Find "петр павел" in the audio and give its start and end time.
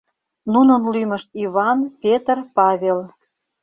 2.01-2.99